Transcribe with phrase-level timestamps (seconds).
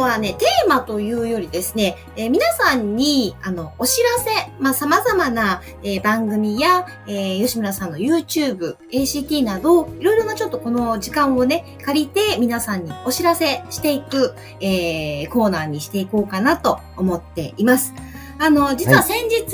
[0.00, 0.08] はい。
[0.08, 17.92] さあ、今日はね、テーマというよりですね、えー皆さんに、あの、お知らせ、まあ、様々な、えー番組や、えー吉村さんの YouTube、ACT など、いろいろなちょっとこの時間をね、借りて、皆さんにお知らせしていく、えーコーナーにしていこうかなと思っています。
[18.38, 19.44] あの、実は先日、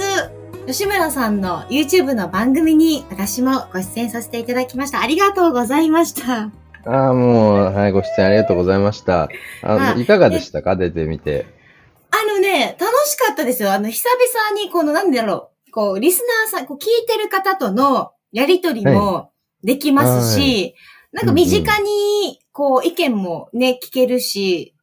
[0.67, 5.01] 吉村さんの YouTube の番組に私もご出演させていただきました。
[5.01, 6.66] ありがとうございました。
[6.87, 9.23] ああ、もう、はい、ご出演ありがとうございました。
[9.25, 9.29] あ
[9.63, 10.77] あのいかがでしたか？
[10.77, 11.47] 出てみて。
[12.11, 13.73] あのね、楽しかったですよ。
[13.73, 19.33] あの、久々に、この、なんだろう、こう、リスナーさん、こう、聞いてる方とのやりとりも
[19.65, 20.77] できますし、
[21.13, 24.76] なんか身近に、こう、意見もね、聞けるし、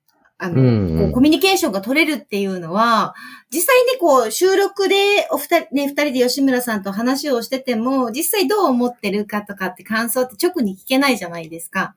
[0.43, 3.15] あの、うんうんこうコミュニケーションが取れるっていうのは、
[3.49, 11.95] 実際にこう、収録でお二人、ね、二人で吉村さんと話をしてても、実際どう思ってるかとかって感想って直に聞けないじゃないですか。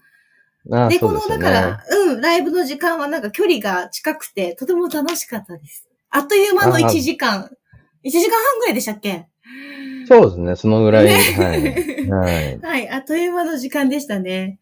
[0.71, 1.21] ああ、で、この。
[1.21, 5.89] だから、うん、ライブの時間はなんか距離が近くて、とても楽しかったです。
[6.11, 7.51] あっという間のあ1時間、
[8.05, 9.27] 1時間半ぐらいでしたっけ？
[10.09, 11.07] そうですね、そのぐらい。
[11.07, 12.07] ねはい。
[12.09, 12.59] はい。
[12.61, 14.59] はい、あっという間の時間でしたね。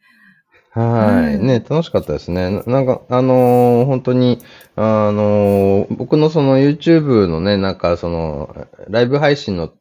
[0.75, 1.37] はい。
[1.37, 2.51] うんね、楽しかったですね。
[2.51, 4.41] ななんか、あのー本当に、
[4.75, 9.73] あのー僕のその YouTube のね、なんかその、ライブ配信の、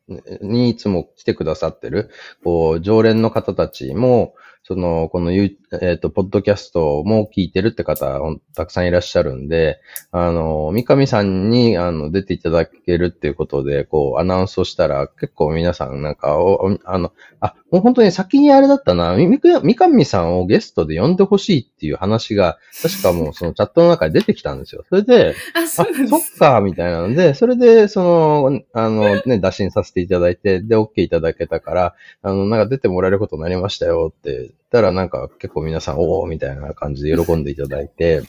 [0.41, 2.11] にいつも来てくださってる、
[2.43, 4.35] こう、常連の方たちも、
[4.65, 5.49] その、このえ
[5.95, 8.19] っ、と、ポッドキャストも聞いてるって方、
[8.55, 24.85] たくさんいらっしゃるんで、あの、三上さんに、あの、出ていただけるっていうことで、こう、アナウンスをしたら、結構皆さん、なんか、おおあの、あ、もう本当に先にあれだったな、みみく三上さんをゲストで呼んでほしいっていう話が、確かもうそのチャットの中で出てきたんですよ。
[24.87, 25.87] それで、 あ、そっ
[26.21, 26.39] す。
[26.39, 38.23] か、みたいなので、それで、その、あのね、打診させていただいて、で、OK いただけたから、あの、なんか出てもらえることになりましたよってたら、なんか結構皆さん、おおみたいな感じで喜んでいただいて、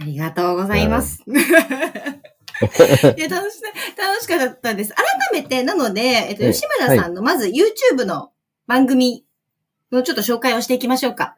[0.00, 1.22] ありがとうございます。
[1.28, 1.30] い
[3.20, 3.60] や楽し、
[3.96, 4.94] 楽しかったです。
[4.94, 8.30] 改めて、なので、えっと、ええ吉村さんの、まず YouTube の
[8.66, 9.26] 番組
[9.92, 11.36] のちょっと紹介をしていきましょうか。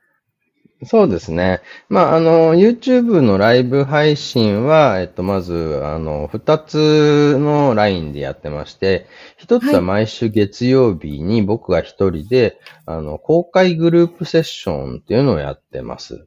[0.84, 1.60] そうですね。
[1.88, 9.06] まあ、あの、YouTube のライブ配信は、えっと、まず、あの、二つのラインでやってまして、
[9.36, 16.26] 一つは毎週月曜日に僕が一人で、あの、公開グループセッションっていうのをやってます。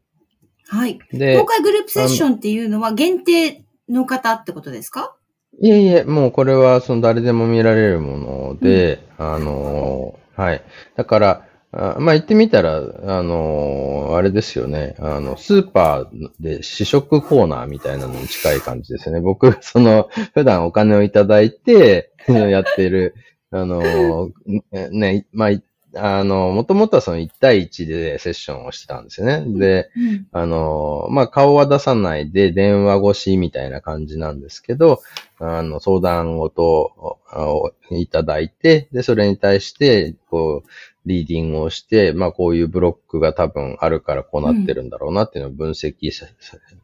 [0.67, 0.99] はい。
[1.13, 5.15] で公、開グループセッションっていうのは限定の方ってことですか？
[5.61, 10.63] いえいえ、もうこれはその誰でも見られるもので、あの、はい。
[10.95, 14.95] だから、あまあ言ってみたら、あの、あれですよね。
[14.99, 19.21] あの、スーパーで試食コーナーみたいなのに近い感じですね。
[19.21, 23.15] 僕、 その、普段お金をいただいて、やってる、
[23.51, 24.31] あの、
[24.71, 25.51] ね、まあ、
[25.93, 29.43] あの、もともとはその1対1でセッションをしてたんですよね。
[29.59, 30.27] で、うん。
[30.31, 35.01] あの、まあ、顔は出さないで電話越しみたいな感じなんですけど、
[35.43, 40.69] あの、相談事ををいただいて、で、それに対して、こう、
[41.05, 46.27] リーディングをして、まあ、こういうブロックが多分あるからこうなってるんだろうなっていうのを分析さ,、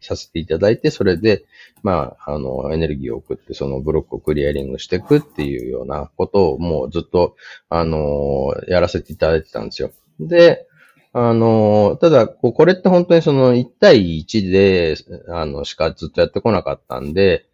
[0.01, 1.45] させていただいて、それで、
[1.83, 7.35] まあ、あの、エネルギーを送って、そのブロックをクリアリングしていくっていうようなことをもうずっと、
[7.69, 9.91] あの、やらせていただいてたんですよ。
[10.19, 10.65] で、
[11.13, 14.95] あの、ただ、これって本当にその1対1で、
[15.29, 17.45] あの、しかずっとやってこなかったんで、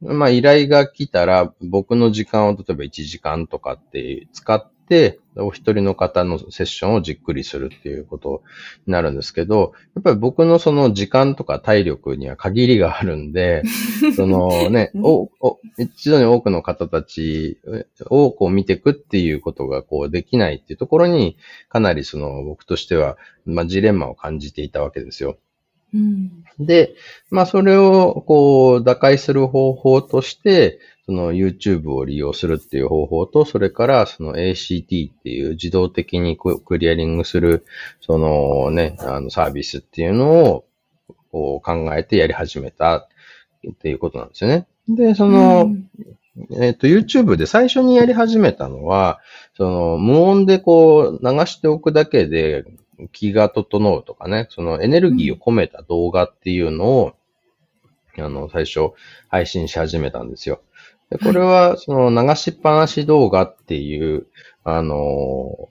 [0.00, 8.42] まあ依頼が来たら、僕の時間を例えば1時間とかって使って、お一人の方のセッションをじっくりするっていうこと
[8.86, 13.62] になるんですけど、やっぱり僕のその時間とか体力には限りがあるんで、
[14.16, 17.60] そのね、お、お、一度に多くの方たち
[18.06, 21.36] をこう見ていくっていうことがこうできないっていうところに、
[21.68, 25.38] かなりその僕としては、まあジレンマを感じていたわけですよ。
[25.94, 26.44] うん。
[26.58, 26.94] で、
[27.30, 37.64] まあそれをこう打開する方法として、その YouTube を利用するっていう方法と、それからその ACT っていう自動的にククリアリングする、
[38.00, 40.64] そのね、あのサービスっていうのを
[41.32, 43.08] こう考えてやり始めたっ
[43.80, 44.66] ていうことなんですよね。
[44.88, 45.90] で、その、うん
[46.60, 49.20] えっ、と、YouTube で最初にやり始めたのは、
[49.56, 52.64] その、無音でこう、流しておくだけで
[53.08, 57.12] 気が整うとかね、そのエネルギーを込めた動画っていうのを、
[58.18, 58.90] あの、最初
[59.28, 60.62] 配信し始めたんですよ。
[61.10, 64.26] でこれは、その流しっぱなし動画っていう、
[64.62, 65.68] あの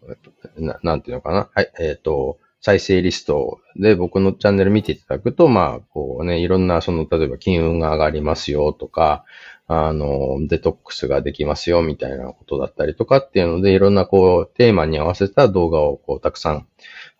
[0.58, 1.50] な、なんていうのかな？
[1.54, 9.24] はい、えっ、ー、と、再生リストで僕のチャンネル見ていただくと、まあ、こうね、いろんな、その、例えば金運が上がりますよとか、
[9.68, 16.68] あの、デトックスができますよみたいなことだったりとかっていうので、いろんなこう、テーマに合わせた動画をこう、たくさん、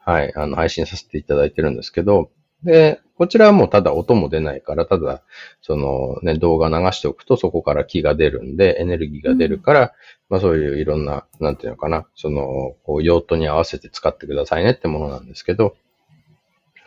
[0.10, 2.32] はい、あの、配信させていただいてるんですけど、
[2.64, 5.22] で、こちらはもうただ音も出ないから、ただ、
[5.62, 9.88] そのね、動画流しておくとそこから気が出るんで、エネルギーが出るから、うん、
[10.30, 15.76] まあそういういろんな、なんていうのかな、その、こう用途に合わせて使ってくださいねってものなんですけど、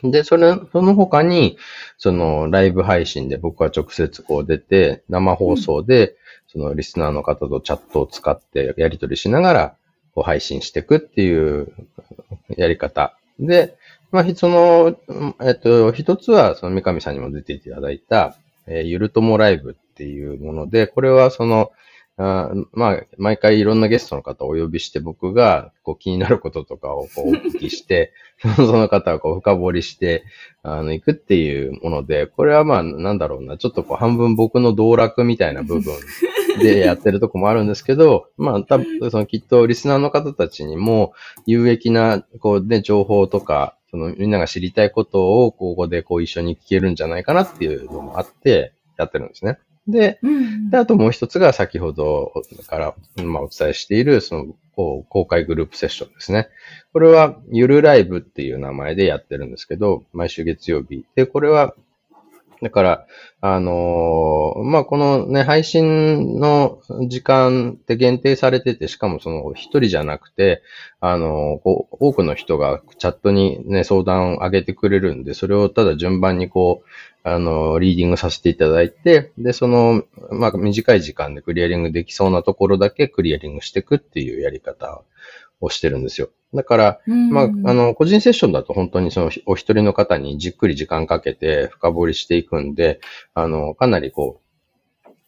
[0.03, 1.59] で、それ、その他に、
[1.99, 6.17] その、ライブ配信で僕は直接こう出て、生放送で、
[6.49, 9.77] そのリスナーの方とチャットを使ってやり取りしながら、
[10.14, 11.73] こう配信していくっていう
[12.56, 13.17] やり方。
[13.38, 13.76] で、
[14.11, 14.97] まあ、その、
[15.41, 18.37] えっと、一つは、その三上さんにも出ていただいた、
[18.67, 21.73] えー、ゆるともライブっていうもので、これはその、
[22.19, 28.12] あまあ、毎回いろんなゲストの方をお呼びして、僕がこう気になることとかをこうお聞きして、
[28.56, 30.25] その方をこう深掘りして、
[30.62, 35.94] あの、行くっていうもので、これはまあ、なんだろうな、ちょっとこう半分僕の道楽みたいな部分
[36.61, 41.12] でやってるとこもあるんですけど、まあ、多分、そのきっとリスナーの方たちにも
[41.47, 49.59] 有益な、こうね、情報とか、そのみんなが知りたいことをここでこう一緒に聞けるんじゃないかなっていうのもあってやってるんですね。
[49.87, 52.33] で、うん、であともう一つが先ほど
[52.67, 56.49] から、ま、お伝えしている、その、公開グループセッションですね。
[56.95, 61.05] これは、ゆるライブっていう名前でやってるんですけど、毎週月曜日。
[61.15, 61.75] で、これは、
[62.62, 63.06] だから、
[63.41, 70.62] あのー、まあ、このね、配信の時間って限定されてて、しかもその一人じゃなくて、
[71.00, 76.88] あのー、こう、多くの人がチャットにね、相談を上げてくれるんで、それをただ順番にこう、
[77.25, 85.03] あのー、リーディングさせていただいて、で、その、まあ、短い時間でクリアリングできそうなところだけクリアリングしていくっていうやり方
[85.62, 86.29] をしてるんですよ。
[86.53, 93.00] だから、まあ、あの、個人セッションだと本当にそのお一人の方にじっくり時間かけて深掘りしていくんで、
[93.32, 94.41] あの、かなりこ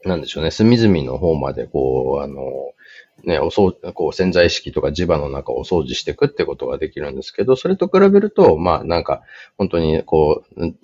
[0.05, 2.43] う、なんでしょうね、隅々の方までこう、あの、
[3.23, 9.23] ね、おそう、こう潜在意識とか磁場の中をお掃除していくってことができるんですけど、それと比べると、まあなんか、
[9.57, 10.75] 本当にこう、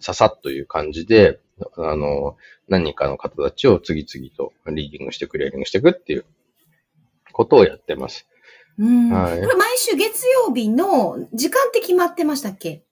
[0.00, 1.40] ささっという感じで、
[1.76, 2.36] あの、
[2.68, 6.26] 何人かの方たちを次々とリーディングしてクリアリングしていくっていう
[7.32, 8.26] ことをやってます。
[8.78, 9.10] うん。
[9.10, 12.82] はい、これ毎週月曜日の時間って決まってましたっけ？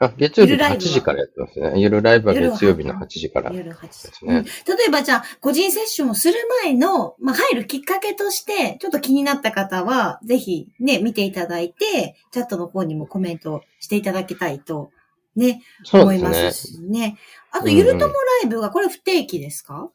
[0.00, 1.74] あ、月曜日の8時からやってますね。
[1.76, 3.66] ゆるライブは月曜日の8時からですね。
[3.68, 4.72] 夜8時。
[4.76, 14.90] 例えばじゃあ、個人セッションをする前の、まあ、入るきっかけとして、ちょっと気になった方は、ぜひね、見ていただいて、チャットの方にもコメントしていただきたいと、
[15.36, 15.62] ね、
[15.92, 17.16] 思いますしね。
[17.52, 18.10] あと、ゆるともラ
[18.44, 19.90] イブが、これ不定期ですか、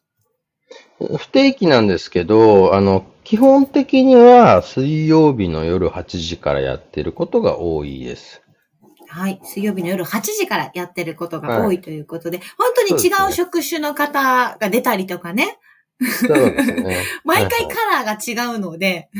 [0.98, 8.42] 不定期なんですけど、あの、基本的には水曜日の夜8時からやってることが多いです。
[9.06, 9.40] はい。
[9.44, 15.60] 水曜日の夜8時からやってることが多いということで、はい、本当に違う職種の方が出たりとかね。
[16.00, 17.04] そうですね。
[17.22, 19.10] 毎回カラーが違うので。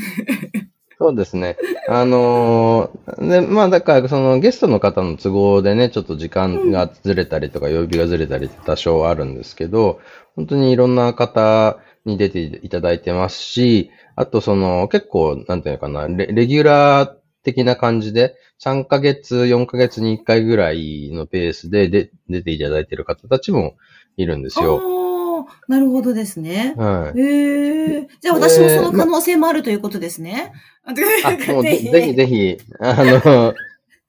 [0.97, 1.55] そうですね。
[1.87, 10.01] あのー、で、まあだからそのゲストの方の都合でね、ちょっと時間がずれたりとか、曜日がずれたりって多少あるんですけど、
[10.35, 17.09] 本当にいろんな方に出ていただいてますし、あとその結構、なんていうのかな、レレギュラー
[17.43, 23.75] 的な感じで、3ヶ月、4ヶ月に1回ぐらいのペースでで出ていただいている方たちも
[24.17, 25.01] いるんですよ。
[25.67, 26.75] なるほどですね。
[26.77, 27.19] はい。
[27.19, 28.07] へえ。
[28.19, 30.53] じゃあ私もその可能性もあるということですね。
[30.83, 30.91] あ、
[31.51, 33.53] もうぜひぜひ、あの、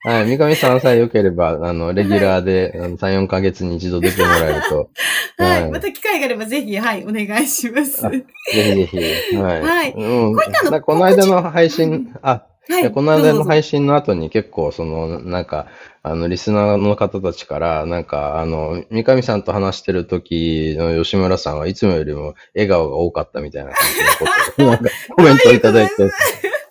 [0.04, 0.36] はい。
[0.36, 4.90] 三上さんさえ良ければ、あの、レギュラーで、はい、3、4ヶ月に一度出てもらえると。
[5.38, 5.70] はい、はい。
[5.70, 8.02] また機会があればぜひ、はい、お願いします。
[8.02, 9.36] ぜひぜひ。
[9.36, 9.62] はい。
[9.62, 9.92] はい。
[9.92, 12.92] うん、こういったのこの間の配信、あ、はい。
[12.92, 15.66] この間の配信の後に結構、その、なんか、
[16.04, 25.92] あの、リスナーの方たちから、なんか、あの、三上さんと話してる時の吉村さんはいつもよりも笑顔が多かったみたいな感じのこと なんかコメントをいただいて。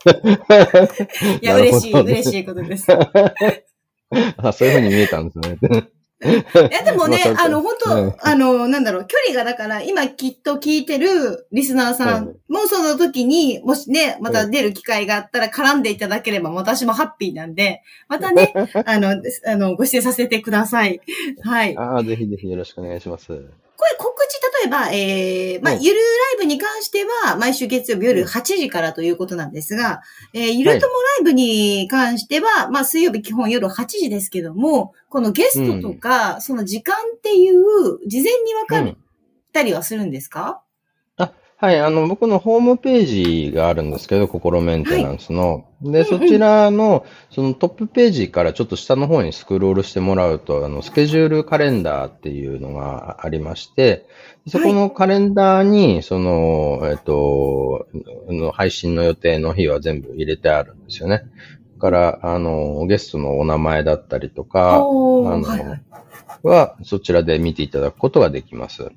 [1.42, 2.88] いや、嬉しい、嬉しいことです。
[4.38, 5.58] あ、そういうふうに見えたんですね。
[6.24, 6.28] い
[6.72, 18.54] や、でもね、あの、本当、うん、あの、なんだろう、距離がだから、今きっと聞いてるリスナーさんもその時に、もしね、また出る機会があったら絡んでいただければ、私もハッピーなんで、またね、
[18.86, 21.02] あの、あの、ご出演させてください。
[21.42, 21.76] はい。
[21.76, 23.28] ああ、ぜひぜひよろしくお願いします。
[23.28, 23.96] これ
[24.66, 26.04] えば、えー、まあ、はいゆるラ
[26.36, 30.02] イブに関しては、毎週月曜日夜8時からということなんですが、
[30.34, 38.98] えー、ゆるともライブに関しては、まあ、水曜日基本夜8時ですけども、このゲストとか、その時間っていう、事前に分かうん
[39.52, 40.64] ったりはするんですか、あ、
[41.62, 45.66] はい、あの、僕のホームページがあるんですけど、心メンテナンスの。
[45.84, 54.08] で、そちらの、そのトップページからちょっと下の方にスクロールしてもらうと、あの、スケジュールカレンダーっていうのがありまして、
[54.48, 57.86] そこのカレンダーに、その、えっと、
[58.54, 61.26] 配信の予定の日は全部入れてあるんですよね。
[61.76, 65.82] だから、あの、ゲストのお名前だったりとか、あのはいはい。
[66.42, 68.92] は、そちらで見ていただくことができます。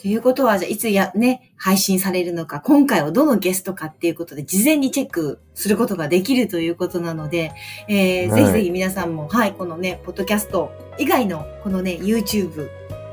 [0.00, 7.52] ということは、じゃあ、いつや、ね、配信されるのか、今回はどのゲストかっていうことで、事前にチェックすることができるということなので、
[7.88, 12.68] えーはいぜひぜひ皆さんも、はい、このね、ポッドキャスト以外の、このね、YouTube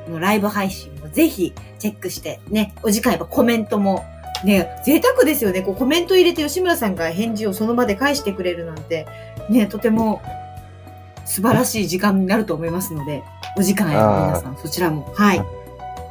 [0.09, 4.03] のライブ配信もぜひチェックして、ね、お時間やっぱコメントも、
[4.43, 5.61] ね、贅沢ですよね。
[5.61, 9.07] こうコメント入れて吉村さんが返事をその場で返してくれるなんて、
[9.49, 10.21] ね、とても
[11.25, 13.23] 素晴らしい時間になると思いますので、
[13.57, 15.62] お時間や皆さん、そちらも、はい。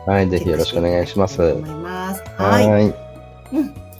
[0.06, 1.42] はい、ぜひよろしくお願いします。
[1.50, 2.22] います。
[2.36, 2.68] はい。
[2.68, 2.94] はい。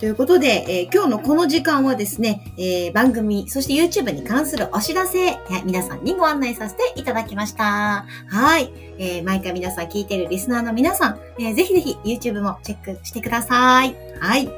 [0.01, 8.05] ということで、えー今日のこの時間はですね、えー番組、そして YouTube に関するお知らせ、えー皆さんにご案内させていただきました。
[8.29, 8.73] はい。
[8.99, 13.95] えー毎回皆さん聞いているリスナーの皆さん、えーぜひぜひ YouTube もチェックしてください。
[14.19, 14.49] はい。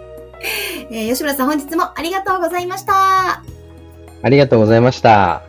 [0.90, 3.42] えー吉村さん本日もありがとうございました。
[4.22, 5.42] ありがとうございました。